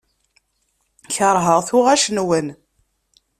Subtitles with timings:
[1.13, 2.47] Keṛheɣ tuɣac-nwen.